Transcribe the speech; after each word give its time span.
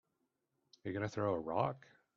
Are 0.83 0.89
you 0.89 0.93
gonna 0.95 1.07
throw 1.07 1.35
a 1.35 1.39
rock? 1.39 1.85